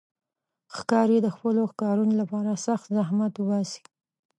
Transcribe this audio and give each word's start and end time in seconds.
ښکاري 0.75 1.17
د 1.23 1.27
خپلو 1.35 1.61
ښکارونو 1.71 2.13
لپاره 2.21 2.61
سخت 2.65 2.85
زحمت 2.97 3.33
باسي. 3.47 3.83